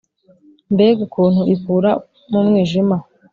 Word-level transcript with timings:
mbega 0.73 0.99
ukuntu 1.07 1.41
ikura 1.53 1.91
mu 2.29 2.39
mwijima. 2.47 2.95